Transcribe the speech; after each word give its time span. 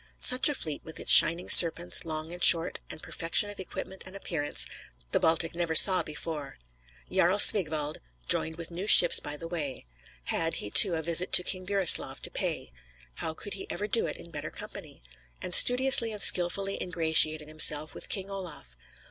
Such 0.17 0.49
a 0.49 0.55
fleet, 0.55 0.83
with 0.83 0.99
its 0.99 1.11
shining 1.11 1.47
Serpents, 1.47 2.03
long 2.05 2.33
and 2.33 2.43
short, 2.43 2.79
and 2.89 3.03
perfection 3.03 3.51
of 3.51 3.59
equipment 3.59 4.01
and 4.03 4.15
appearance, 4.15 4.65
the 5.11 5.19
Baltic 5.19 5.53
never 5.53 5.75
saw 5.75 6.01
before. 6.01 6.57
Jarl 7.11 7.37
Sigwald 7.37 7.99
joined 8.27 8.55
with 8.55 8.71
new 8.71 8.87
ships 8.87 9.19
by 9.19 9.37
the 9.37 9.47
way. 9.47 9.85
"Had," 10.23 10.55
he 10.55 10.71
too, 10.71 10.95
"a 10.95 11.03
visit 11.03 11.31
to 11.33 11.43
King 11.43 11.67
Burislav 11.67 12.19
to 12.23 12.31
pay; 12.31 12.71
how 13.21 13.35
could 13.35 13.53
he 13.53 13.69
ever 13.69 13.85
do 13.87 14.07
it 14.07 14.17
in 14.17 14.31
better 14.31 14.49
company?" 14.49 15.03
and 15.39 15.53
studiously 15.53 16.11
and 16.11 16.23
skilfully 16.23 16.81
ingratiated 16.81 17.47
himself 17.47 17.93
with 17.93 18.09
King 18.09 18.27
Olaf. 18.27 18.75